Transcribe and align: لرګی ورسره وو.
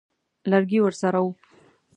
لرګی 0.49 0.79
ورسره 0.81 1.19
وو. 1.23 1.31